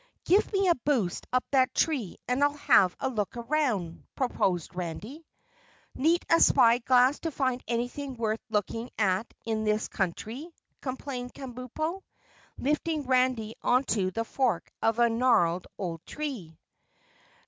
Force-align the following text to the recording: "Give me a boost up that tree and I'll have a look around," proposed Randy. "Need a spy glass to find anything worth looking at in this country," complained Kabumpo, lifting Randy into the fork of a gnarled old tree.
"Give 0.25 0.51
me 0.51 0.67
a 0.67 0.73
boost 0.73 1.27
up 1.31 1.45
that 1.51 1.75
tree 1.75 2.17
and 2.27 2.43
I'll 2.43 2.53
have 2.55 2.95
a 2.99 3.07
look 3.07 3.37
around," 3.37 4.03
proposed 4.15 4.73
Randy. 4.73 5.27
"Need 5.93 6.25
a 6.27 6.39
spy 6.41 6.79
glass 6.79 7.19
to 7.19 7.29
find 7.29 7.63
anything 7.67 8.15
worth 8.15 8.39
looking 8.49 8.89
at 8.97 9.31
in 9.45 9.63
this 9.63 9.87
country," 9.87 10.49
complained 10.81 11.35
Kabumpo, 11.35 12.01
lifting 12.57 13.05
Randy 13.05 13.53
into 13.63 14.09
the 14.09 14.25
fork 14.25 14.71
of 14.81 14.97
a 14.97 15.07
gnarled 15.07 15.67
old 15.77 16.03
tree. 16.07 16.57